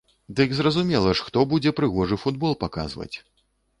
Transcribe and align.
Дык 0.37 0.55
зразумела 0.59 1.11
ж, 1.19 1.27
хто 1.29 1.43
будзе 1.51 1.73
прыгожы 1.81 2.17
футбол 2.25 2.59
паказваць! 2.65 3.13